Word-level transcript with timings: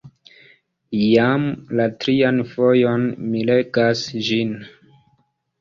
Jam 1.01 1.43
la 1.81 1.85
trian 2.05 2.41
fojon 2.53 3.07
mi 3.27 3.47
legas 3.51 4.03
ĝin. 4.31 4.57